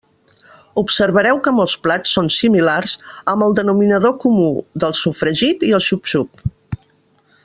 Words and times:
Observareu 0.81 1.41
que 1.47 1.51
molts 1.57 1.75
plats 1.83 2.15
són 2.17 2.31
simi-lars, 2.37 2.95
amb 3.35 3.47
el 3.49 3.55
denominador 3.61 4.17
comú 4.27 4.49
del 4.85 4.97
so-fregit 5.03 5.67
i 5.73 5.75
el 5.81 5.85
xup-xup. 5.91 6.43